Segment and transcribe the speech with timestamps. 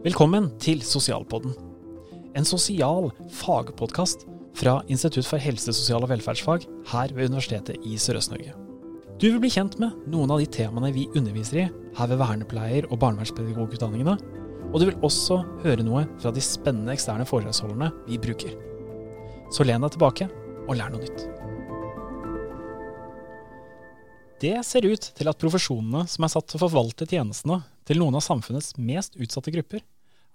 [0.00, 1.52] Velkommen til Sosialpodden.
[2.32, 4.22] En sosial fagpodkast
[4.56, 8.54] fra Institutt for helse, sosial og velferdsfag her ved Universitetet i Sørøst-Norge.
[9.20, 11.66] Du vil bli kjent med noen av de temaene vi underviser i
[11.98, 14.14] her ved vernepleier- og barnevernspedagogutdanningene,
[14.70, 18.54] og du vil også høre noe fra de spennende eksterne foredragsholderne vi bruker.
[19.52, 20.30] Så len deg tilbake
[20.64, 21.26] og lær noe nytt.
[24.40, 28.16] Det ser ut til at profesjonene som er satt til å forvalte tjenestene til noen
[28.18, 29.82] av samfunnets mest utsatte grupper,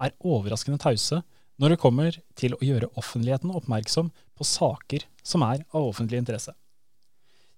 [0.02, 1.22] er overraskende tause
[1.62, 6.53] når det kommer til å gjøre offentligheten oppmerksom på saker som er av offentlig interesse.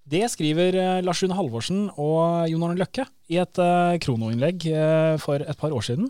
[0.08, 5.16] Det skriver eh, Lars Rune Halvorsen og Jon Arne Løkke i et uh, kronoinnlegg uh,
[5.20, 6.08] for et par år siden.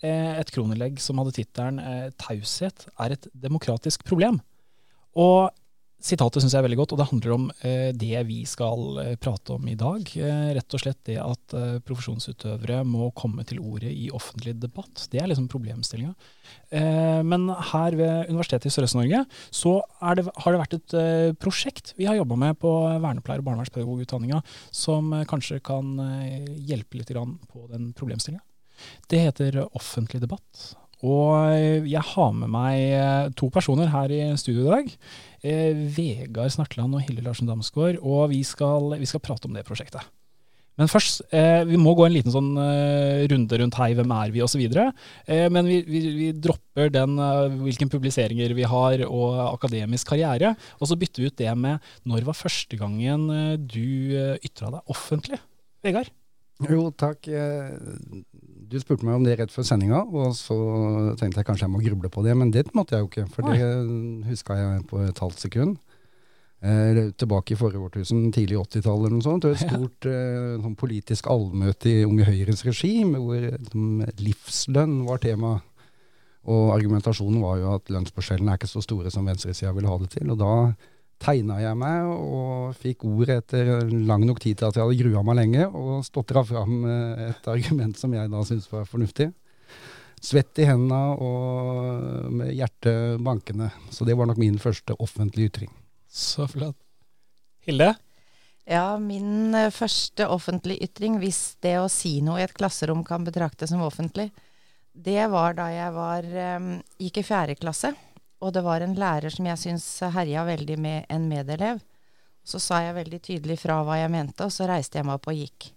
[0.00, 1.76] Et kroninnlegg som hadde tittelen
[2.16, 4.38] 'Taushet er et demokratisk problem'.
[5.12, 5.52] Og
[6.00, 9.10] Sitatet syns jeg er veldig godt, og det handler om eh, det vi skal eh,
[9.20, 10.06] prate om i dag.
[10.16, 11.54] Eh, rett og slett det at
[11.84, 15.04] profesjonsutøvere må komme til ordet i offentlig debatt.
[15.12, 16.14] Det er liksom problemstillinga.
[17.26, 19.20] Men her ved Universitetet i Sørøst-Norge
[19.54, 19.72] så
[20.16, 20.94] det, har det vært et
[21.42, 22.70] prosjekt vi har jobba med på
[23.02, 24.40] vernepleier- og barnevernspedagogutdanninga
[24.74, 25.92] som kanskje kan
[26.66, 28.42] hjelpe litt på den problemstillinga.
[29.10, 30.70] Det heter offentlig debatt.
[31.06, 34.94] Og jeg har med meg to personer her i studio i dag
[35.46, 39.66] eh, Vegard Snartland og Hilde Larsen Damsgaard, og vi skal, vi skal, prate om det
[39.68, 40.04] prosjektet.
[40.80, 44.30] Men først, eh, vi må gå en liten sånn eh, runde rundt hei, hvem er
[44.32, 44.62] vi osv.
[44.64, 50.54] Eh, men vi, vi, vi, dropper den uh, hvilken publiseringer vi har og akademisk karriere,
[50.78, 54.94] og så bytter vi ut det med når var første gangen uh, du ytra deg
[54.94, 55.42] offentlig?
[55.84, 56.08] Vegard?
[56.68, 57.24] Jo, takk.
[58.70, 60.56] Du spurte meg om det rett før sendinga, og så
[61.18, 63.48] tenkte jeg kanskje jeg må gruble på det, men det måtte jeg jo ikke, for
[63.48, 65.78] det huska jeg på et halvt sekund.
[66.60, 69.46] Eh, tilbake i forrige årtusen, tidlig 80-tall eller noe sånt.
[69.48, 75.56] Et stort eh, sånn politisk allmøte i Unge Høyres regi, hvor liksom, livslønn var tema.
[76.50, 80.10] Og argumentasjonen var jo at lønnsforskjellene er ikke så store som venstresida vil ha det
[80.18, 80.28] til.
[80.32, 80.52] Og da
[81.20, 85.24] tegna jeg meg og fikk ord etter lang nok tid til at jeg hadde grua
[85.26, 89.30] meg lenge, og stotra fram eh, et argument som jeg da syntes var fornuftig.
[90.20, 93.70] Svett i hendene og med hjertet bankende.
[93.88, 95.72] Så det var nok min første offentlige ytring.
[96.10, 96.76] Så flott.
[97.64, 97.94] Hilde?
[98.68, 103.24] Ja, min eh, første offentlige ytring, hvis det å si noe i et klasserom kan
[103.26, 104.28] betraktes som offentlig,
[104.92, 106.26] det var da jeg var,
[106.58, 106.70] um,
[107.00, 107.92] gikk i fjerde klasse.
[108.40, 111.82] Og det var en lærer som jeg syns herja veldig med en medelev.
[112.44, 115.28] Så sa jeg veldig tydelig fra hva jeg mente, og så reiste jeg meg opp
[115.28, 115.68] og gikk.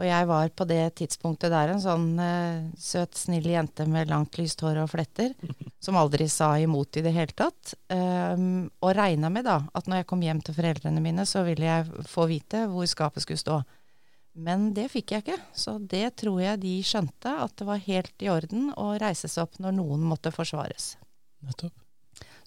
[0.00, 4.38] Og jeg var på det tidspunktet der en sånn eh, søt, snill jente med langt,
[4.40, 5.34] lyst hår og fletter,
[5.84, 7.74] som aldri sa imot i det hele tatt.
[7.92, 11.68] Um, og regna med da at når jeg kom hjem til foreldrene mine, så ville
[11.68, 13.60] jeg få vite hvor skapet skulle stå.
[14.40, 18.24] Men det fikk jeg ikke, så det tror jeg de skjønte, at det var helt
[18.24, 20.94] i orden å reise seg opp når noen måtte forsvares.
[21.44, 21.79] Nettopp.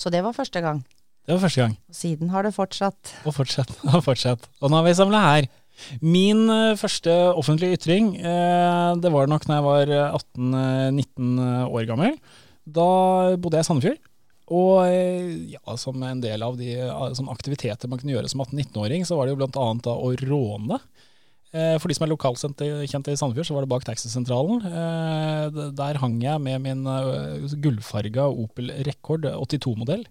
[0.04, 0.84] Så det var første gang.
[1.24, 1.76] Det var første gang.
[1.88, 3.14] Og siden har det fortsatt.
[3.24, 3.72] Og fortsatt.
[3.94, 4.50] Og fortsatt.
[4.60, 5.52] Og nå har vi samla her.
[6.04, 11.40] Min uh, første offentlige ytring, uh, det var nok når jeg var 18-19
[11.72, 12.18] år gammel.
[12.68, 12.90] Da
[13.40, 14.04] bodde jeg i Sandefjord.
[14.54, 14.84] Og
[15.50, 16.76] ja, som en del av de
[17.16, 19.94] som aktiviteter man kunne gjøre som 18-19-åring, så var det jo bl.a.
[19.94, 20.80] å råne.
[21.54, 24.64] For de som er lokalkjente i Sandefjord, så var det bak taxisentralen.
[25.78, 26.82] Der hang jeg med min
[27.62, 30.02] gullfarga Opel Rekord 82-modell.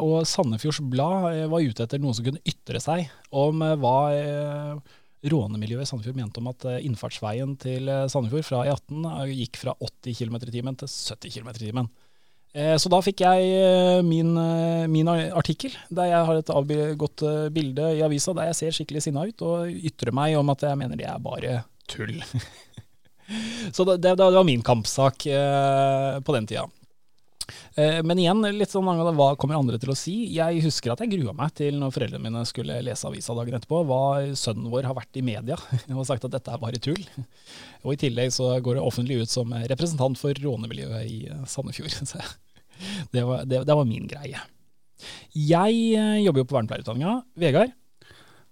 [0.00, 3.98] Og Sandefjords Blad var ute etter noen som kunne ytre seg om hva
[5.28, 9.04] rånemiljøet i Sandefjord mente om at innfartsveien til Sandefjord fra E18
[9.34, 11.92] gikk fra 80 km i timen til 70 km i timen.
[12.56, 17.24] Eh, så da fikk jeg eh, min, eh, min, artikkel, der jeg har et avgått
[17.52, 20.80] bilde i avisa der jeg ser skikkelig sinna ut, og ytrer meg om at jeg
[20.80, 21.60] mener det er bare
[21.90, 22.16] tull.
[23.76, 25.28] så det, det, det, var min kampsak
[26.24, 26.64] på den tida.
[27.78, 30.16] Eh, men igjen, litt sånn hva kommer andre til å si?
[30.34, 33.82] Jeg husker at jeg grua meg til når foreldrene mine skulle lese avisa dagen etterpå,
[33.88, 34.02] hva
[34.38, 35.58] sønnen vår har vært i media
[35.98, 37.00] og sagt at dette er bare tull.
[37.84, 41.96] Og i tillegg så går det offentlig ut som representant for rånemiljøet i eh, Sandefjord.
[42.12, 42.22] Så
[43.10, 44.40] det var, det, det var min greie.
[45.34, 47.20] Jeg eh, jobber jo på vernepleierutdanninga.
[47.38, 47.74] Vegard?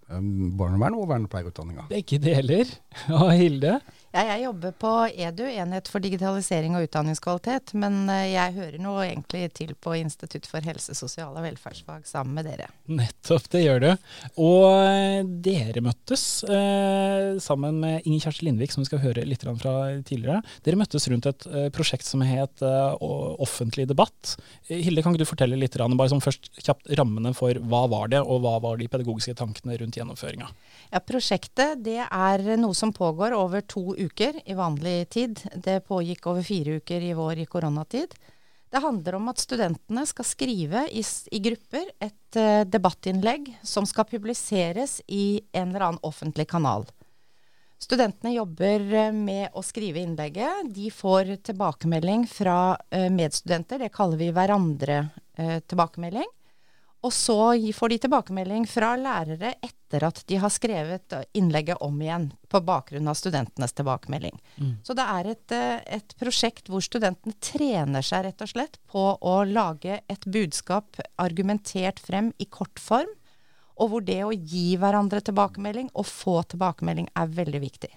[0.07, 1.89] Barnevern og vernepleierutdanninga.
[1.91, 2.71] Begge deler.
[3.19, 3.79] Og Hilde?
[4.17, 7.75] Jeg jobber på EDU, Enhet for digitalisering og utdanningskvalitet.
[7.77, 12.39] Men eh, jeg hører nå egentlig til på Institutt for helse, sosial og velferdsfag sammen
[12.39, 12.71] med dere.
[12.89, 13.89] Nettopp, det gjør du.
[14.41, 19.45] Og eh, dere møttes eh, sammen med Inger Kjersti Lindvik, som vi skal høre litt
[19.45, 20.41] fra tidligere.
[20.65, 24.33] Dere møttes rundt et eh, prosjekt som het Offentlig debatt.
[24.71, 28.23] Hilde, kan ikke du fortelle litt, bare som først kjapt rammene for hva var det,
[28.25, 30.49] og hva var de pedagogiske tankene rundt gjennomføringa?
[30.95, 35.43] Ja, Prosjektet det er noe som pågår over to uker uker i vanlig tid.
[35.55, 38.15] Det pågikk over fire uker i vår i koronatid.
[38.71, 44.09] Det handler om at studentene skal skrive i, i grupper et uh, debattinnlegg som skal
[44.11, 46.85] publiseres i en eller annen offentlig kanal.
[47.81, 50.73] Studentene jobber uh, med å skrive innlegget.
[50.75, 53.85] De får tilbakemelding fra uh, medstudenter.
[53.87, 55.07] Det kaller vi hverandre
[55.37, 56.31] tilbakemelding.
[57.07, 57.39] Og så
[57.75, 63.07] får de tilbakemelding fra lærere etter at de har skrevet innlegget om igjen på bakgrunn
[63.07, 64.35] av studentenes tilbakemelding.
[64.59, 64.73] Mm.
[64.83, 69.05] Så det er et, eh, et, prosjekt hvor studentene trener seg rett og slett på
[69.23, 73.13] å lage et budskap argumentert frem i kort form,
[73.77, 77.93] og hvor det å gi hverandre tilbakemelding og få tilbakemelding er veldig viktig.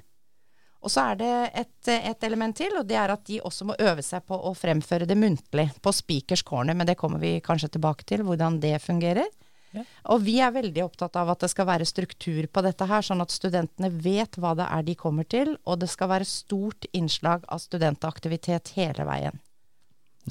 [0.79, 3.75] Og så er det et, et, element til, og det er at de også må
[3.83, 7.73] øve seg på å fremføre det muntlig på speakers corner, men det kommer vi kanskje
[7.75, 9.27] tilbake til, hvordan det fungerer.
[9.75, 9.83] Ja.
[10.15, 13.21] Og vi er veldig opptatt av at det skal være struktur på dette her, sånn
[13.21, 17.43] at studentene vet hva det er de kommer til, og det skal være stort innslag
[17.51, 19.43] av studentaktivitet hele veien.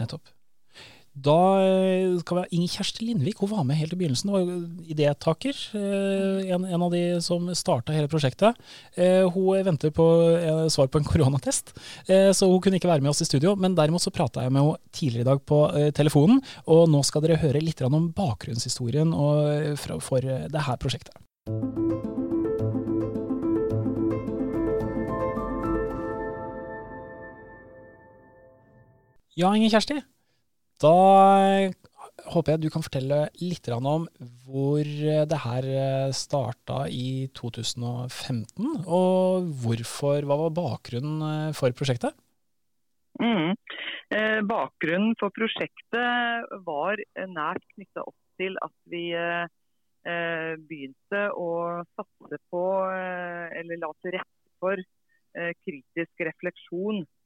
[0.00, 0.37] Nettopp.
[1.24, 3.40] Da eh, skal vi ha Inger Kjersti Lindvik.
[3.42, 4.30] Hun var med helt i begynnelsen.
[4.30, 5.56] Hun var idétaker.
[5.78, 8.58] Eh, en, en, av de som starta hele prosjektet.
[8.94, 10.06] Eh, hun venter på
[10.70, 11.72] svar på en koronatest,
[12.06, 13.54] så hun kunne ikke være med oss i studio.
[13.58, 15.60] Men derimot så prata jeg med henne tidligere i dag på
[15.96, 19.14] telefonen, og nå skal dere høre litt om bakgrunnshistorien
[19.78, 21.16] for det her prosjektet.
[29.38, 30.00] Ja, Inger Kjersti.
[30.78, 30.94] Da
[32.30, 34.06] håper jeg du kan fortelle litt om
[34.46, 34.86] hvor
[35.32, 35.66] det her
[36.14, 42.14] starta i 2015, og hvorfor, hva var bakgrunnen for prosjektet?
[43.18, 43.56] Mm.
[44.14, 51.50] Eh, bakgrunnen for prosjektet var nært knytta opp til at vi eh, begynte å
[51.98, 52.64] satse på,
[52.94, 54.78] eh, eller la til rette for,
[55.34, 57.17] eh, kritisk refleksjon Eh,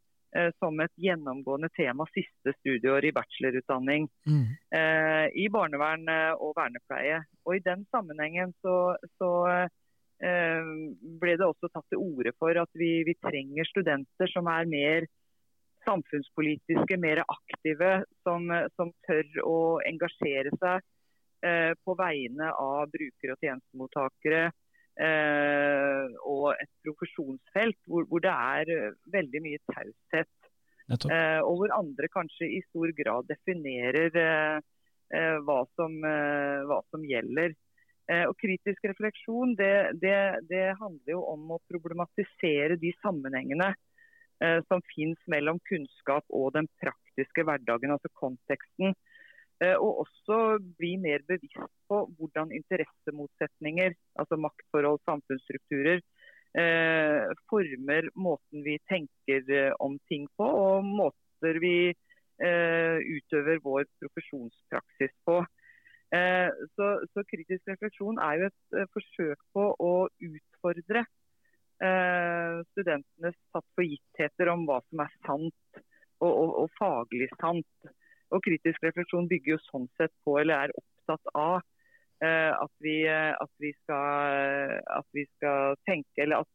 [0.56, 4.44] som et gjennomgående tema siste studieår i bachelorutdanning mm.
[4.78, 7.20] eh, i barnevern eh, og vernepleie.
[7.44, 8.76] Og I den sammenhengen så,
[9.20, 10.70] så eh,
[11.20, 15.08] ble det også tatt til orde for at vi, vi, trenger studenter som er mer
[15.82, 18.46] samfunnspolitiske, mer aktive, som,
[18.78, 20.84] som tør å engasjere seg
[21.44, 24.44] eh, på vegne av brukere og tjenestemottakere.
[26.62, 30.30] Eh, et profesjonsfelt hvor, hvor, det er eh, veldig mye taushet.
[30.92, 34.58] Eh, og hvor andre kanskje i stor grad definerer eh,
[35.12, 37.54] eh hva, som, eh, hva, som, gjelder.
[38.28, 40.16] og Kritisk refleksjon det, det,
[40.50, 43.70] det, handler jo om å problematisere de sammenhengene
[44.66, 48.90] som finnes mellom kunnskap og den praktiske hverdagen, altså konteksten.
[49.62, 56.02] Eh, og også bli mer bevisst på hvordan interessemotsetninger, altså maktforhold, samfunnsstrukturer,
[56.58, 61.92] eh, former måten vi tenker eh, om ting på, og måter vi
[62.42, 65.34] utøver vår profesjonspraksis på.
[66.74, 69.90] Så, så, kritisk refleksjon er jo et forsøk på å
[70.26, 71.04] utfordre
[72.72, 75.82] studentenes tatt for gittheter om hva som er sant
[76.22, 77.92] og, og, og faglig sant.
[78.32, 81.81] Og kritisk refleksjon bygger jo sånn sett på, eller er opptatt av, eh,
[82.22, 86.50] at vi, eh, at, vi skal, at, vi, skal, tenke Eller at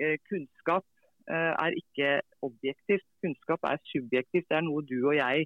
[0.00, 0.84] eh, kunnskap
[1.28, 3.04] er ikke objektivt.
[3.20, 4.46] Kunnskap er subjektivt.
[4.48, 5.44] Det er noe du og jeg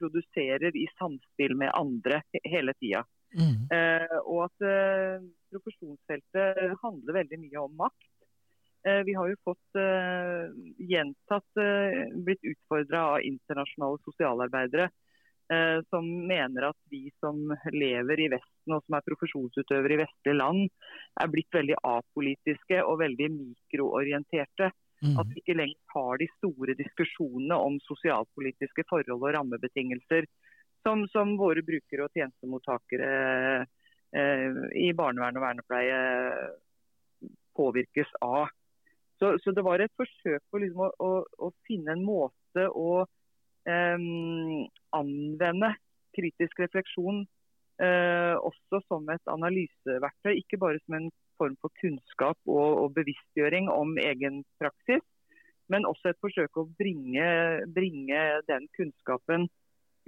[0.00, 3.02] produserer i samspill med andre hele tida.
[3.36, 3.66] Mm.
[4.24, 4.64] og at
[5.52, 8.08] profesjonsfeltet handler veldig mye om makt.
[8.88, 9.82] Eh, vi har jo fått
[10.80, 11.62] gjentatt
[12.24, 14.88] blitt utfordra av internasjonale sosialarbeidere
[15.88, 17.38] som mener at vi som
[17.72, 20.66] lever i Vesten og som er profesjonsutøvere i vestlige land,
[21.22, 24.68] er blitt veldig apolitiske og veldig mikroorienterte.
[25.00, 25.14] Mm.
[25.22, 30.28] At vi ikke lenger har de store diskusjonene om sosialpolitiske forhold og rammebetingelser
[30.86, 33.66] som, som våre brukere og tjenestemottakere
[34.78, 35.98] i barnevern og vernepleie
[37.58, 38.48] påvirkes av.
[39.18, 41.10] Så, så, det var et forsøk på liksom å, å,
[41.42, 43.02] å, finne en måte å
[43.66, 45.72] anvende
[46.16, 47.24] kritisk refleksjon
[47.82, 50.34] uh, også som et analyseverktøy.
[50.38, 55.04] Ikke bare som en form for kunnskap og, og bevisstgjøring om egen praksis,
[55.68, 57.28] men også et forsøk å bringe,
[57.74, 59.46] bringe, den kunnskapen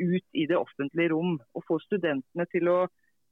[0.01, 1.39] ut i det offentlige rom.
[1.55, 2.81] Og få studentene til å,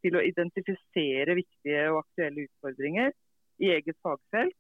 [0.05, 3.15] til å identifisere viktige og aktuelle utfordringer
[3.65, 4.57] i eget fagfelt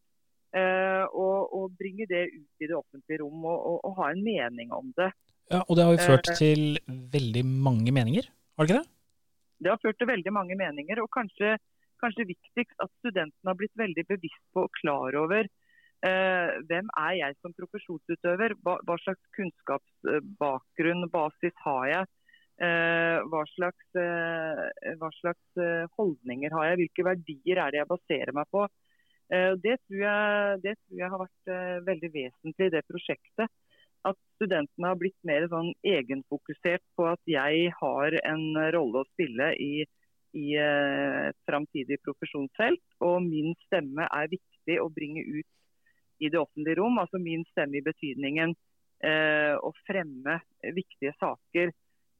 [0.48, 4.22] Uh, og, og, bringe det ut i det offentlige rom og, og, og, ha en
[4.24, 5.10] mening om det.
[5.48, 8.90] Ja, Og det har jo ført uh, til veldig mange meninger, har det ikke det?
[9.58, 11.56] Det har ført til veldig mange meninger, og kanskje,
[12.02, 15.48] kanskje viktigst at studentene har blitt veldig bevisst på og klar over
[15.98, 18.54] Eh, hvem er jeg som profesjonsutøver?
[18.62, 22.10] Hva, hva slags kunnskapsbakgrunn, basis har jeg?
[22.62, 26.78] Eh, hva slags, eh, hva slags eh, holdninger har jeg?
[26.82, 28.68] Hvilke verdier er det jeg baserer meg på?
[29.34, 33.58] Eh, det tror, jeg, det, tror jeg, har vært eh, veldig vesentlig i det prosjektet.
[34.06, 39.50] At studentene har blitt mer sånn egenfokusert på at jeg har en rolle å spille
[39.58, 39.84] i,
[40.38, 42.84] i et framtidig profesjonsfelt.
[43.02, 46.98] Og min stemme er viktig å bringe ut i det offentlige rom.
[47.02, 48.54] Altså min stemme i betydningen
[49.04, 51.74] eh, å fremme viktige saker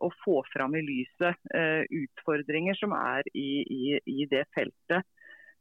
[0.05, 5.07] og få fram i lyset eh, utfordringer som er i, i, i det feltet.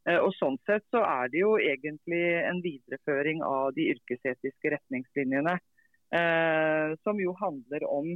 [0.08, 5.58] Eh, og Sånn sett så er det jo egentlig en videreføring av de yrkesetiske retningslinjene.
[6.16, 8.14] Eh, som jo handler om,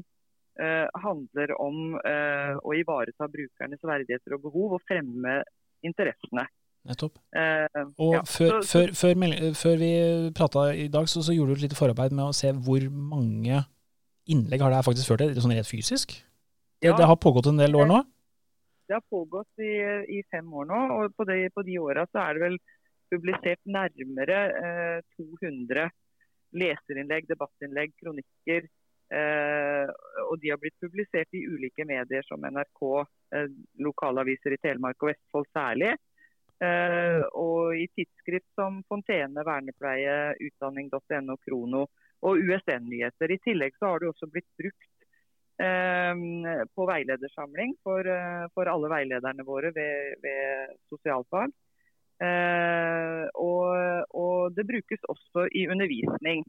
[0.61, 5.41] eh, handler om eh, å ivareta brukernes verdigheter og behov og fremme
[5.83, 6.45] interessene.
[6.87, 7.17] Nettopp.
[7.35, 7.67] Eh,
[7.99, 9.91] Og ja, før, så- før, før, før vi
[10.33, 13.59] prata i dag, så, så gjorde du et lite forarbeid med å se hvor mange
[14.31, 16.15] innlegg har det her faktisk ført til, sånn rett fysisk?
[16.81, 16.95] Ja.
[16.97, 17.99] det har pågått en del år nå?
[18.89, 19.73] Det har pågått i,
[20.17, 22.57] i fem år nå, og på de, på de åra så er det vel
[23.13, 25.85] publisert nærmere eh, 200
[26.57, 28.67] leserinnlegg, debattinnlegg, kronikker.
[29.11, 29.89] Eh,
[30.29, 32.83] og de har blitt publisert i ulike medier som NRK,
[33.35, 33.49] eh,
[33.83, 35.95] lokalaviser i Telemark og Vestfold særlig.
[36.61, 41.87] Eh, og i tidsskrift som Fontene, Vernepleie, Utdanning.no, Krono
[42.21, 43.33] og USN-nyheter.
[43.33, 44.87] I tillegg så har det også blitt brukt
[45.61, 48.07] på veiledersamling for,
[48.55, 51.53] for alle veilederne våre ved, ved sosialfag.
[52.21, 53.69] Eh, og,
[54.23, 56.43] og det brukes også i undervisning.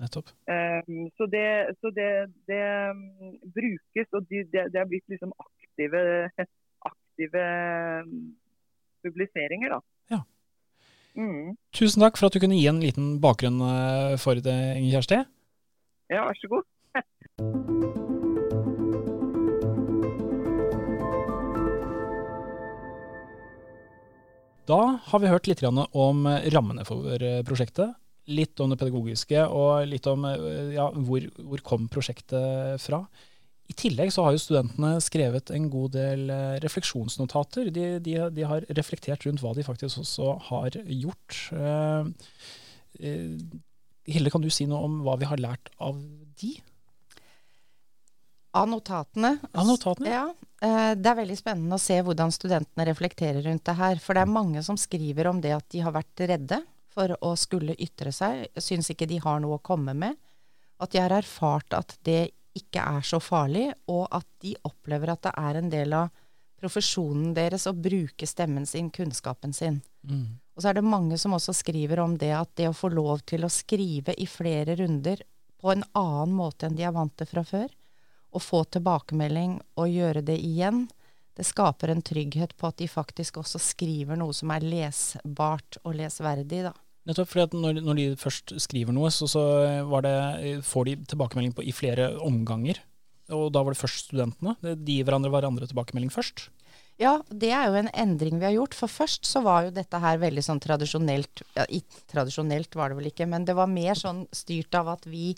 [0.00, 0.30] Nettopp.
[0.48, 0.80] Eh,
[1.18, 2.10] så det, så det,
[2.48, 2.62] det
[2.96, 6.02] mm, brukes, og det, det er blitt liksom aktive,
[6.92, 7.44] aktive
[8.06, 8.28] mm,
[9.04, 9.80] publiseringer, da.
[10.14, 10.22] Ja.
[11.18, 11.56] Mm.
[11.74, 15.24] Tusen takk for at du kunne gi en liten bakgrunn eh, for det, Inger Kjersti.
[16.10, 17.96] Ja, vær så god.
[24.70, 27.96] Da har vi hørt litt om rammene for eh, prosjektet.
[28.30, 33.02] Litt om det pedagogiske, og litt om eh, ja, hvor, hvor kom prosjektet fra.
[33.70, 37.70] I tillegg så har jo studentene skrevet en god del eh, refleksjonsnotater.
[37.74, 41.38] De, de, de har reflektert rundt hva de faktisk også har gjort.
[41.54, 42.32] Eh,
[42.98, 43.36] eh,
[44.10, 46.00] Hilde, kan du si noe om hva vi har lært av
[46.42, 46.56] de?
[48.56, 49.36] Av notatene.
[49.52, 50.10] Av notatene?
[50.10, 50.24] Ja.
[50.62, 54.00] eh, Det er veldig spennende å se hvordan studentene reflekterer rundt det her.
[54.02, 57.36] For det er mange som skriver om det at de har vært redde for å
[57.38, 58.48] skulle ytre seg.
[58.58, 60.18] Syns ikke de har noe å komme med.
[60.80, 65.22] At de har erfart at det ikke er så farlig, og at de opplever at
[65.22, 66.08] det er en del av
[66.60, 69.78] profesjonen deres å bruke stemmen sin, kunnskapen sin.
[70.02, 70.40] Mm.
[70.56, 73.22] Og så er det mange som også skriver om det at det å få lov
[73.30, 75.22] til å skrive i flere runder
[75.60, 77.68] på en annen måte enn de er vant til fra før,
[78.30, 80.86] og få tilbakemelding og gjøre det igjen,
[81.38, 85.96] det skaper en trygghet på at de faktisk også skriver noe som er lesbart og
[85.96, 86.74] lesverdig, da.
[87.08, 89.42] Nettopp, fordi når, når de først skriver noe, så, så
[89.88, 90.14] var det,
[90.68, 92.82] får de tilbakemelding på i flere omganger.
[93.32, 94.56] Og da var det først studentene.
[94.60, 96.50] De gir hverandre hverandre tilbakemelding først.
[97.00, 98.76] Ja, det er jo en endring vi har gjort.
[98.76, 101.64] For først så var jo dette her veldig sånn tradisjonelt ja,
[102.12, 105.32] Tradisjonelt var det vel ikke, men det var mer sånn styrt av at vi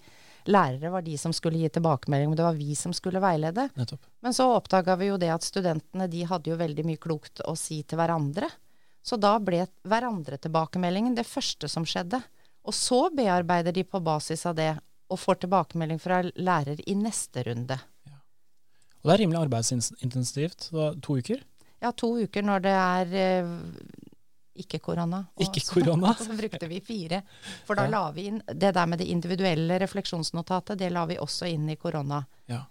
[0.51, 3.69] lærere var de som skulle gi tilbakemelding, men det var vi som skulle veilede.
[3.79, 4.07] Nettopp.
[4.25, 7.55] Men så oppdaga vi jo det at studentene de hadde jo veldig mye klokt å
[7.59, 8.51] si til hverandre.
[9.03, 12.23] Så da ble hverandre-tilbakemeldingen det første som skjedde.
[12.63, 14.73] Og så bearbeider de på basis av det,
[15.11, 17.79] og får tilbakemelding fra lærer i neste runde.
[19.03, 20.71] Og det er rimelig arbeidsintensivt.
[20.73, 21.43] To uker.
[21.83, 23.55] Ja, to uker når det er eh,
[24.59, 25.23] ikke korona.
[25.37, 26.13] Og Ikke korona.
[26.19, 27.23] Så, brukte vi fire.
[27.67, 27.91] For da Ja.
[27.95, 31.77] la vi inn det der med det individuelle refleksjonsnotatet, det la vi også inn i
[31.77, 32.29] koronatid.
[32.53, 32.67] Ja.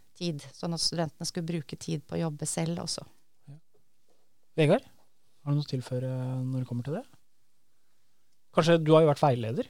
[0.53, 3.01] Sånn at studentene skulle bruke tid på å jobbe selv også.
[4.59, 4.83] Vegard,
[5.41, 6.09] har du noe å tilføre
[6.43, 7.05] når det kommer til det?
[8.53, 9.69] Kanskje du har jo vært veileder?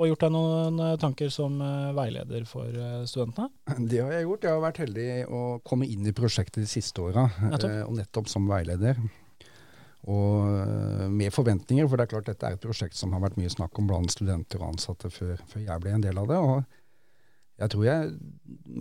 [0.00, 3.52] Og gjort deg noen eh, tanker som eh, veileder for eh, studentene?
[3.90, 4.46] Det har jeg gjort.
[4.48, 8.48] Jeg har vært heldig å komme inn i prosjektet de siste åra, og nettopp som
[8.48, 8.98] veileder.
[10.10, 13.38] Og eh, med forventninger, for det er klart dette er et prosjekt som har vært
[13.38, 16.40] mye snakk om blant studenter og ansatte før, før jeg ble en del av det.
[16.42, 18.08] Og jeg tror jeg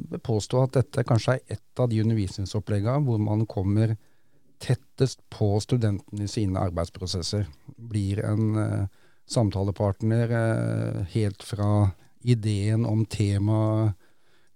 [0.09, 3.95] vil påstå at dette kanskje er et av de undervisningsoppleggene hvor man kommer
[4.61, 7.47] tettest på studentene i sine arbeidsprosesser.
[7.91, 8.85] Blir en uh,
[9.29, 13.97] samtalepartner uh, helt fra ideen om temaet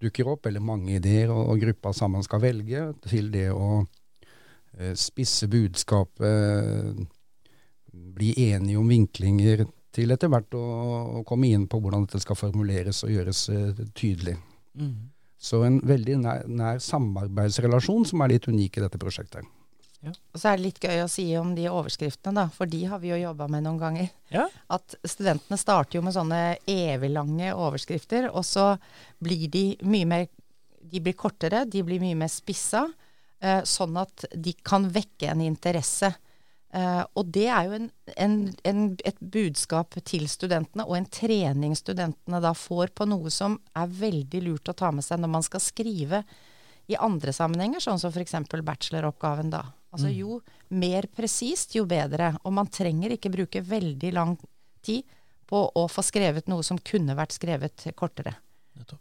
[0.02, 3.86] dukker opp, eller mange ideer, og, og gruppa sammen skal velge, til det å
[5.00, 7.00] spisse budskapet,
[7.92, 9.66] bli enige om vinklinger,
[9.96, 10.64] til etter hvert å,
[11.22, 14.36] å komme inn på hvordan dette skal formuleres og gjøres eh, tydelig.
[14.76, 15.12] Mm.
[15.40, 19.48] Så en veldig nær, nær samarbeidsrelasjon som er litt unik i dette prosjektet.
[20.06, 23.00] Og så er det litt gøy å si om de overskriftene, da, for de har
[23.02, 24.10] vi jo jobba med noen ganger.
[24.34, 24.46] Ja.
[24.74, 28.74] At studentene starter jo med sånne eviglange overskrifter, og så
[29.24, 30.28] blir de mye mer
[30.86, 33.05] De blir kortere, de blir mye mer spissa, eh,
[33.68, 36.12] sånn at de kan vekke en interesse.
[36.76, 37.86] Eh, og det er jo en,
[38.20, 38.34] en,
[38.68, 43.94] en, et budskap til studentene, og en trening studentene da får på noe som er
[44.02, 46.24] veldig lurt å ta med seg når man skal skrive
[46.92, 48.36] i andre sammenhenger, sånn som f.eks.
[48.52, 49.64] bacheloroppgaven da.
[49.96, 50.18] Altså Mm.
[50.18, 50.42] jo
[50.76, 52.34] mer presist, jo bedre.
[52.44, 54.36] Og man trenger ikke bruke veldig lang
[54.84, 55.06] tid
[55.48, 58.36] på å få skrevet noe som kunne vært skrevet kortere.
[58.76, 59.00] Nettopp.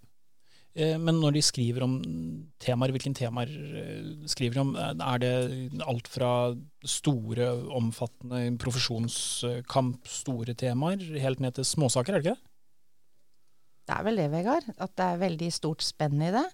[0.74, 1.98] Eh, Men når de skriver om
[2.62, 4.72] temaer, hvilke temaer eh, skriver de om?
[4.76, 5.34] Er det
[5.86, 6.32] alt fra
[6.84, 12.50] store, omfattende profesjonskamp, store temaer, helt ned til småsaker, er det ikke det?
[13.84, 14.68] Det er vel det, Vegard.
[14.80, 16.44] At det er veldig stort spenn i det.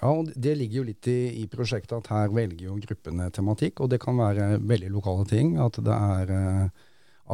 [0.00, 3.82] Ja, og Det ligger jo litt i, i prosjektet at her velger jo gruppene tematikk,
[3.82, 5.56] og det kan være veldig lokale ting.
[5.62, 6.86] At det er eh,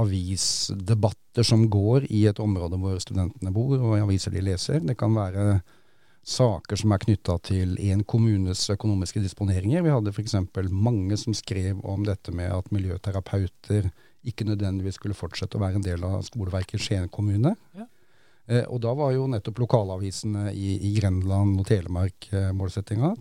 [0.02, 4.82] avisdebatter som går i et område hvor studentene bor, og aviser de leser.
[4.84, 5.62] Det kan være
[6.22, 9.82] saker som er knytta til en kommunes økonomiske disponeringer.
[9.82, 10.36] Vi hadde f.eks.
[10.70, 13.90] mange som skrev om dette med at miljøterapeuter
[14.22, 17.56] ikke nødvendigvis skulle fortsette å være en del av skoleverket i Skien kommune.
[17.74, 17.88] Ja.
[18.46, 23.14] Eh, og da var jo nettopp lokalavisene i, i Grenland og Telemark eh, målsettinga.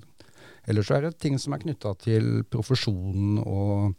[0.70, 3.96] Ellers så er det ting som er knytta til profesjonen og,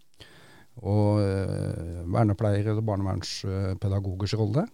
[0.83, 4.69] og eh, vernepleiere og barnevernspedagogers rolle.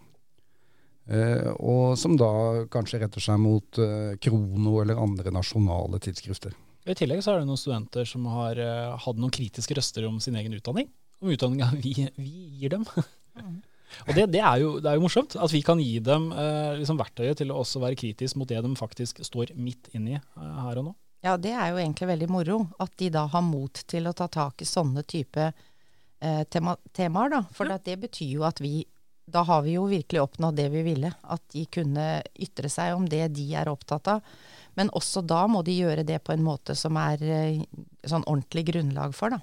[1.09, 2.29] Eh, og som da
[2.73, 6.53] kanskje retter seg mot eh, Krono eller andre nasjonale tidsskrifter.
[6.89, 10.21] I tillegg så er det noen studenter som har eh, hatt noen kritiske røster om
[10.25, 10.89] sin egen utdanning.
[11.21, 12.87] Om utdanninga vi, vi gir dem.
[14.07, 16.75] Og det, det, er jo, det er jo morsomt at vi kan gi dem eh,
[16.77, 20.59] liksom verktøyet til å også være kritisk mot det de faktisk står midt inni eh,
[20.65, 20.93] her og nå.
[21.25, 22.59] Ja, det er jo egentlig veldig moro.
[22.79, 27.33] At de da har mot til å ta tak i sånne type eh, tema, temaer,
[27.33, 27.41] da.
[27.57, 27.81] For Ja.
[27.83, 28.85] det betyr jo at vi
[29.29, 31.13] Da har vi jo virkelig oppnådd det vi ville.
[31.23, 34.33] At de kunne ytre seg om det de er opptatt av.
[34.79, 37.63] Men også da må de gjøre det på en måte som er eh,
[38.07, 39.41] sånn ordentlig grunnlag for, da.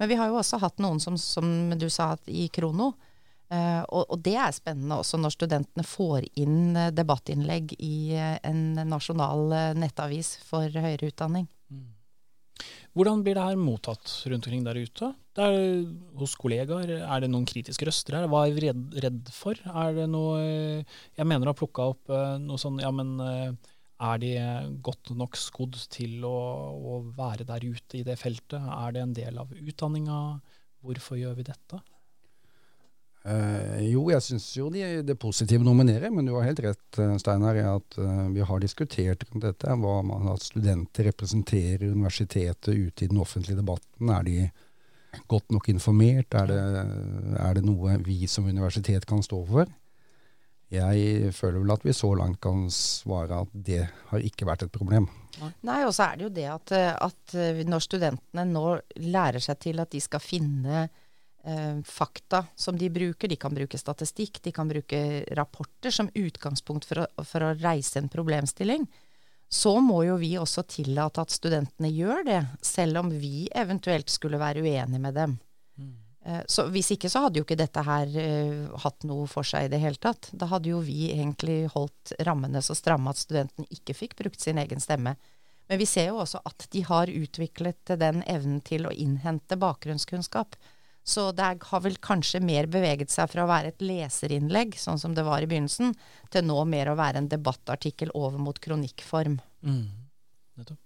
[0.00, 1.46] Men vi har jo også hatt noen som, som
[1.78, 2.92] du sa, i Krono.
[3.52, 8.62] Uh, og, og det er spennende også når studentene får inn eh, debattinnlegg i en
[8.88, 11.46] nasjonal nettavis for høyere utdanning.
[12.94, 15.08] Hvordan blir det her mottatt rundt omkring der ute?
[15.34, 15.62] Det er,
[16.20, 18.28] hos kollegaer, er det noen kritiske røster her?
[18.30, 19.58] Hva er vi redd, redd for?
[19.66, 23.72] Er det noe Jeg mener du har plukka opp eh, noe sånn Ja, men eh,
[24.04, 24.30] er de
[24.86, 26.36] godt nok skodd til å,
[26.74, 28.62] å være der ute i det feltet?
[28.62, 30.20] Er det en del av utdanninga?
[30.84, 31.82] Hvorfor gjør vi dette?
[33.24, 37.14] Eh, jo, jeg syns jo de, det positive nominerer, men du har helt rett, eh,
[37.22, 39.76] Steinar, i at eh, vi har diskutert dette.
[39.80, 44.10] Hva man, at studenter representerer universitetet ute i den offentlige debatten.
[44.12, 44.36] Er de
[45.30, 46.36] godt nok informert?
[46.36, 46.60] Er det,
[47.40, 49.72] er det noe vi som universitet kan stå for?
[50.74, 54.74] Jeg føler vel at vi så langt kan svare at det har ikke vært et
[54.74, 55.06] problem.
[55.64, 57.34] Nei, og så er det jo det at, at
[57.68, 58.64] når studentene nå
[59.04, 60.88] lærer seg til at de skal finne
[61.46, 65.00] eh, fakta som de bruker, de kan bruke statistikk, de kan bruke
[65.36, 68.86] rapporter som utgangspunkt for å, for å reise en problemstilling,
[69.48, 74.40] så må jo vi også tillate at studentene gjør det, selv om vi eventuelt skulle
[74.40, 75.36] være uenige med dem.
[76.24, 79.66] Eh, Så Hvis ikke så hadde jo ikke dette her uh, hatt noe for seg
[79.66, 80.30] i det hele tatt.
[80.32, 84.58] Da hadde jo vi egentlig holdt rammene så stramme at studentene ikke fikk brukt sin
[84.58, 85.16] egen stemme.
[85.68, 90.56] Men vi ser jo også at de har utviklet den evnen til å innhente bakgrunnskunnskap.
[91.04, 94.98] Så det er- har vel kanskje mer beveget seg fra å være et leserinnlegg, sånn
[94.98, 95.94] som det var i begynnelsen,
[96.30, 99.38] til nå mer å være en debattartikkel over mot kronikkform.
[99.62, 100.78] Nettopp.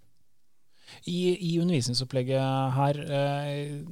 [1.07, 3.85] I, I undervisningsopplegget her, eh,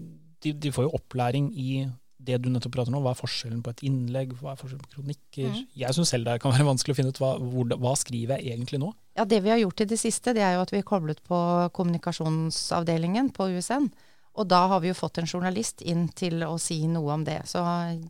[0.42, 1.86] de, de får jo opplæring i
[2.26, 3.02] det du nettopp prater om.
[3.04, 5.52] Hva er forskjellen på et innlegg, hva er forskjellen på kronikker?
[5.52, 5.66] Mm.
[5.78, 8.56] Jeg syns selv det kan være vanskelig å finne ut hva, hvor, hva skriver jeg
[8.56, 8.90] egentlig nå.
[9.16, 11.22] Ja, Det vi har gjort i det siste, det er jo at vi har koblet
[11.28, 11.38] på
[11.76, 13.90] kommunikasjonsavdelingen på USN.
[14.36, 17.40] Og da har vi jo fått en journalist inn til å si noe om det.
[17.48, 17.62] Så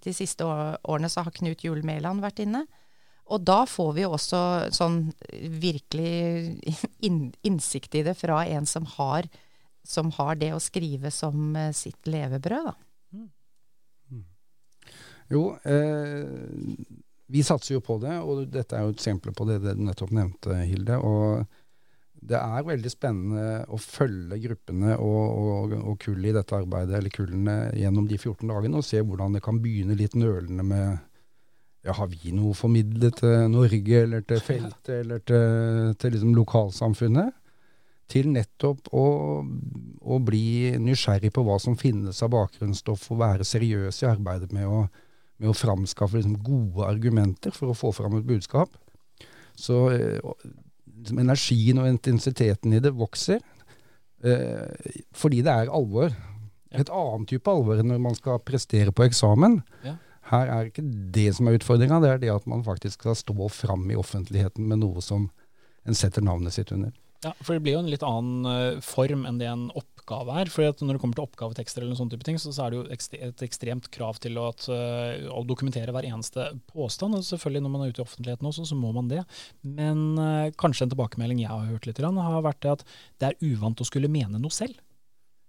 [0.02, 2.64] de siste årene så har Knut Juel Mæland vært inne.
[3.30, 4.40] Og da får vi også
[4.74, 5.00] sånn
[5.62, 6.58] virkelig
[7.06, 9.26] inn, innsikt i det fra en som har,
[9.86, 12.76] som har det å skrive som eh, sitt levebrød, da.
[15.26, 16.22] Jo, eh,
[17.26, 20.12] vi satser jo på det, og dette er jo et eksempel på det du nettopp
[20.14, 20.98] nevnte, Hilde.
[21.02, 21.46] og
[22.26, 27.12] det er veldig spennende å følge gruppene og, og, og kullet i dette arbeidet, eller
[27.14, 30.96] kullene, gjennom de 14 dagene, og se hvordan det kan begynne litt nølende med
[31.86, 36.32] ja, har vi noe å formidle til Norge eller til feltet eller til, til liksom
[36.34, 37.34] lokalsamfunnet?
[38.10, 39.06] Til nettopp å,
[40.02, 44.66] å, bli nysgjerrig på hva som finnes av bakgrunnsstoff, og være seriøs i arbeidet med
[44.70, 44.84] å,
[45.42, 48.74] med å framskaffe liksom gode argumenter for å få fram et budskap.
[49.58, 50.54] Så liksom,
[51.12, 53.42] energien og intensiteten i det vokser.
[54.24, 56.14] Eh, fordi det er alvor.
[56.76, 59.60] Et annet type alvor enn når man skal prestere på eksamen.
[59.86, 59.96] Ja.
[60.26, 63.48] Her er ikke det som er utfordringa, det er det at man faktisk skal stå
[63.54, 65.28] fram i offentligheten med noe som
[65.86, 66.90] en setter navnet sitt under.
[67.24, 70.50] Ja, for det blir jo en litt annen uh, form enn det en oppgave er.
[70.52, 72.84] For når det kommer til oppgavetekster eller sånne type ting, så, så er det jo
[73.26, 77.18] et ekstremt krav til å, at, uh, å, dokumentere hver eneste påstand.
[77.18, 79.22] Og selvfølgelig når man er ute i offentligheten også, så må man det.
[79.66, 82.84] Men uh, kanskje en tilbakemelding jeg har hørt litt, har vært at
[83.20, 84.76] det er uvant å skulle mene noe selv.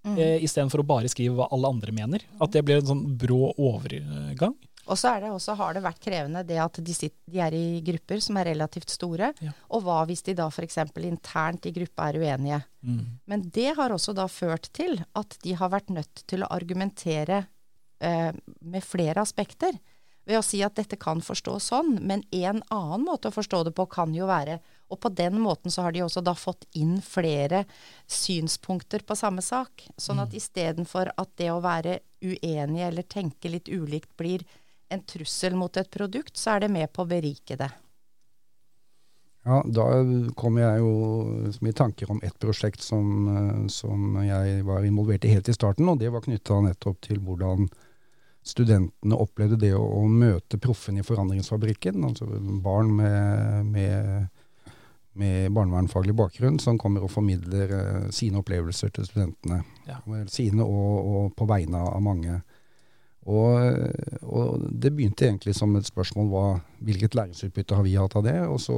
[0.07, 0.17] Mm.
[0.17, 2.23] Eh, Istedenfor å bare skrive hva alle andre mener.
[2.43, 4.55] At det blir en sånn brå overgang.
[4.87, 8.21] Og så også, har det vært krevende det at de, sitter, de, er i grupper
[8.23, 9.33] som er relativt store.
[9.43, 9.51] Ja.
[9.75, 10.79] Og hva hvis de da f.eks.
[11.03, 12.61] internt i gruppa er uenige.
[12.87, 13.03] Mm.
[13.27, 17.43] Men det har også da ført til at de har vært nødt til å argumentere
[17.99, 19.75] eh, med flere aspekter.
[20.27, 23.75] Ved å si at dette kan forstås sånn, men en annen måte å forstå det
[23.75, 24.59] på kan jo være
[24.91, 27.65] Og på den måten så har de også da fått inn flere
[28.07, 29.83] synspunkter på samme sak.
[29.99, 30.37] Sånn at mm.
[30.39, 34.45] istedenfor at det å være uenige eller tenke litt ulikt blir
[34.89, 37.69] en trussel mot et produkt, så er det med på å berike det.
[39.47, 39.83] Ja, da
[40.35, 45.31] kom jeg jo i tanker om et prosjekt som, eh, som, jeg var involvert i
[45.31, 47.69] helt i starten, og det var knytta nettopp til hvordan
[48.47, 52.03] studentene opplevde det å, å møte proffen i Forandringsfabrikken.
[52.09, 52.27] Altså
[52.63, 54.27] barn med, med,
[55.19, 59.61] med barnevernfaglig bakgrunn som kommer og formidler uh, sine opplevelser til studentene.
[59.87, 59.99] Ja.
[60.31, 62.41] Sine og, og, på vegne av mange.
[63.27, 63.59] Og,
[64.23, 66.45] og, det begynte egentlig som et spørsmål hva,
[66.87, 68.37] hvilket læringsutbytte har vi hatt av det?
[68.47, 68.77] Og så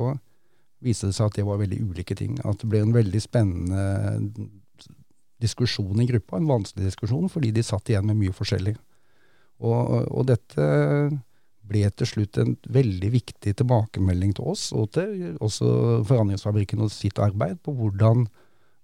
[0.83, 2.39] viste det seg at det var veldig ulike ting.
[2.41, 4.49] At det ble en veldig spennende
[5.39, 8.75] diskusjon i gruppa, en vanskelig diskusjon, fordi de satt igjen med mye forskjellig.
[9.59, 10.65] Og, og dette
[11.69, 17.21] ble til slutt en veldig viktig tilbakemelding til oss, og til også Forandringsfabrikken og sitt
[17.21, 18.25] arbeid, på hvordan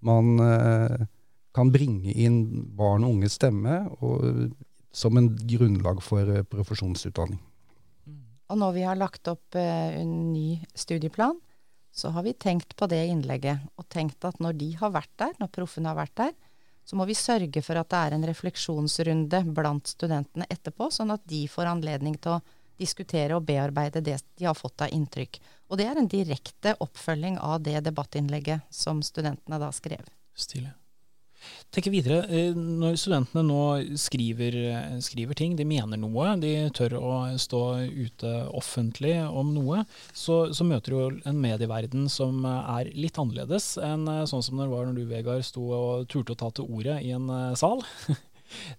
[0.06, 1.06] man eh,
[1.56, 4.52] kan bringe inn barn og unges stemme og
[4.96, 7.42] som en grunnlag for eh, profesjonsutdanning.
[8.08, 8.22] Mm.
[8.50, 11.42] Og når vi har lagt opp eh, en ny studieplan,
[11.96, 13.64] så har vi tenkt på det innlegget.
[13.76, 16.36] Og tenkt at når de har vært der, når proffene har vært der,
[16.86, 21.24] så må vi sørge for at det er en refleksjonsrunde blant studentene etterpå, sånn at
[21.28, 22.44] de får anledning til å
[22.80, 25.42] diskutere og bearbeide det de har fått av inntrykk.
[25.72, 30.04] Og det er en direkte oppfølging av det debattinnlegget som studentene da skrev.
[30.36, 30.76] Stille
[31.76, 33.62] tenker videre, eh, Når studentene nå
[34.00, 39.84] skriver, eh, skriver, ting, de mener noe, de tør å stå ute offentlig om noe,
[40.14, 44.70] så, så møter du en medieverden som er litt annerledes enn eh, sånn som det
[44.72, 47.30] var når du, Vegard, sto og turte å ta til ordet i en
[47.60, 47.84] sal.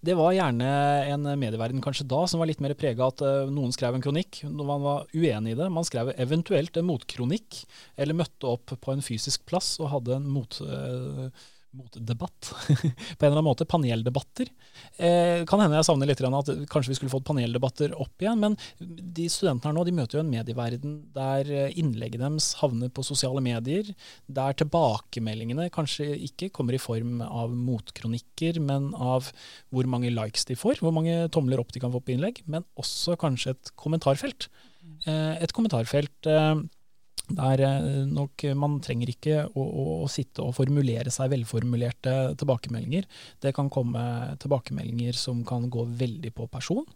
[0.01, 0.67] Det var gjerne
[1.11, 4.69] en medieverden kanskje da som var litt mer prega at noen skrev en kronikk når
[4.69, 5.67] man var uenig i det.
[5.75, 7.59] Man skrev eventuelt en motkronikk,
[7.99, 10.61] eller møtte opp på en fysisk plass og hadde en mot
[11.77, 13.67] motdebatt, på en eller annen måte.
[13.69, 14.51] Paneldebatter.
[14.97, 18.43] Eh, kan hende jeg savner litt at kanskje vi skulle fått paneldebatter opp igjen.
[18.43, 22.93] Men de studentene her nå de møter jo en medieverden der eh, innlegget deres havner
[22.93, 23.93] på sosiale medier.
[24.27, 29.33] Der tilbakemeldingene kanskje ikke kommer i form av motkronikker, men av
[29.75, 30.83] hvor mange likes de får.
[30.85, 32.43] Hvor mange tomler opp de kan få på innlegg.
[32.51, 34.49] Men også kanskje et kommentarfelt.
[35.07, 36.57] Eh, et kommentarfelt eh,
[37.29, 43.09] der eh, nok man trenger ikke å, å, å, sitte og formulere seg velformulerte tilbakemeldinger.
[43.43, 46.87] Det kan komme tilbakemeldinger som kan gå veldig på person.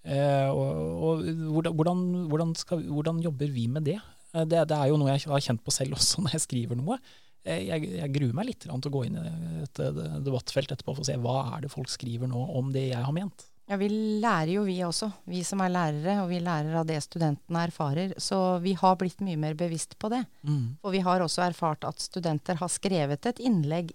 [0.00, 3.98] Eh, og, og hvordan, hvordan, skal, hvordan, jobber vi med det?
[4.32, 4.64] Eh, det?
[4.70, 4.76] det?
[4.76, 6.98] er jo noe jeg har kjent på selv også når jeg skriver noe.
[7.44, 9.26] Eh, jeg, jeg gruer meg litt til å gå inn i
[9.66, 9.82] et
[10.24, 13.16] debattfelt etterpå for å se hva er det folk skriver nå om det jeg har
[13.16, 13.49] ment.
[13.70, 13.86] Ja, vi
[14.18, 18.16] lærer jo vi også, vi som er lærere, og vi lærer av det studentene erfarer.
[18.18, 20.24] Så vi har blitt mye mer bevisst på det.
[20.42, 20.80] Mm.
[20.82, 23.92] Og vi har også erfart at studenter har skrevet et innlegg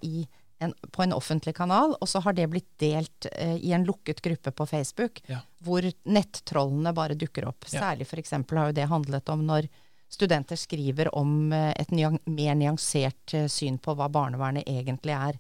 [0.63, 4.21] en, på en offentlig kanal, og så har det blitt delt eh, i en lukket
[4.23, 5.41] gruppe på Facebook, ja.
[5.59, 7.67] hvor nettrollene bare dukker opp.
[7.67, 8.31] Særlig f.eks.
[8.31, 9.67] har jo det handlet om når
[10.15, 15.39] studenter skriver om eh, et nyan mer nyansert eh, syn på hva barnevernet egentlig er.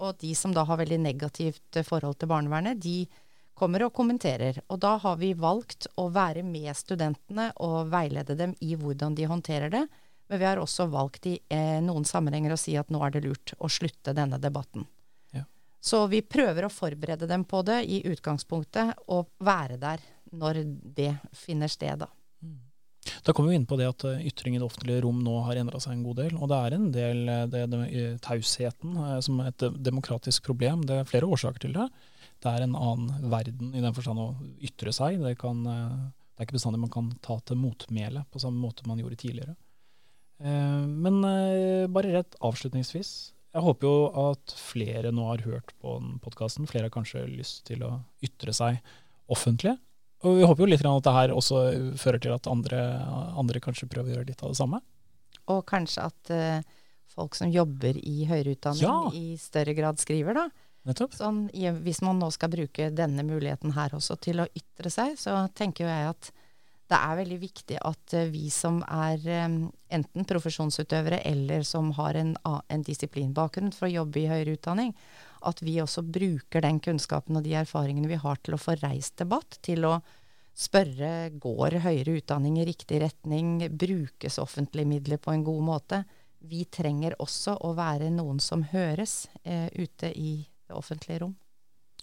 [0.00, 3.04] Og de som da har veldig negativt eh, forhold til barnevernet, de
[3.56, 4.60] kommer og kommenterer.
[4.68, 9.28] Og da har vi valgt å være med studentene og veilede dem i hvordan de
[9.30, 9.86] håndterer det.
[10.28, 13.24] Men vi har også valgt i eh, noen sammenhenger å si at nå er det
[13.24, 14.84] lurt å slutte denne debatten.
[15.36, 15.44] Ja.
[15.80, 20.02] Så vi prøver å forberede dem på det i utgangspunktet, og være der
[20.34, 20.64] når
[20.96, 22.10] det finner sted, da.
[22.42, 22.58] Mm.
[23.22, 25.62] Da kommer vi inn på det at eh, ytring i det offentlige rom nå har
[25.62, 26.36] endra seg en god del.
[26.40, 30.84] Og det er en del eh, det, det, eh, tausheten som er et demokratisk problem.
[30.88, 31.86] Det er flere årsaker til det.
[32.42, 34.28] Det er en annen verden i den forstand å
[34.64, 35.20] ytre seg.
[35.22, 39.00] Det, kan, det er ikke bestandig man kan ta til motmæle på samme måte man
[39.00, 39.56] gjorde tidligere.
[40.36, 41.22] Men
[41.94, 43.12] bare rett avslutningsvis.
[43.56, 46.68] Jeg håper jo at flere nå har hørt på podkasten.
[46.68, 47.94] Flere har kanskje lyst til å
[48.24, 48.82] ytre seg
[49.32, 49.72] offentlig.
[50.26, 51.62] Og vi håper jo litt at det her også
[52.00, 52.82] fører til at andre,
[53.40, 54.82] andre, kanskje prøver å gjøre litt av det samme.
[55.52, 56.34] Og kanskje at
[57.16, 58.96] folk som jobber i høyere utdanning ja.
[59.16, 60.46] i større grad skriver, da.
[60.86, 61.46] Sånn,
[61.82, 65.88] hvis man nå skal bruke denne muligheten her også til å ytre seg, så tenker
[65.88, 66.30] jeg at
[66.86, 69.56] det er veldig viktig at uh, vi som er um,
[69.90, 74.92] enten profesjonsutøvere eller som har en, en disiplinbakgrunn for å jobbe i høyere utdanning,
[75.46, 79.18] at vi også bruker den kunnskapen og de erfaringene vi har til å få reist
[79.18, 79.96] debatt, til å
[80.56, 86.04] spørre går høyere utdanning i riktig retning, brukes offentlige midler på en god måte.
[86.46, 91.34] Vi trenger også å være noen som høres eh, ute i det offentlige rom.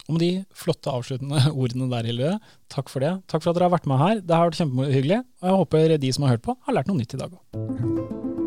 [0.09, 2.31] Om de flotte avsluttende ordene der, Hilde,
[2.73, 3.13] takk for det.
[3.31, 4.23] Takk for at dere har vært med her.
[4.23, 5.21] Det har vært kjempehyggelig.
[5.43, 8.42] Og jeg håper de som har hørt på, har lært noe nytt i dag òg.